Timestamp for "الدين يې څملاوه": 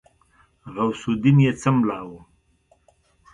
1.11-2.19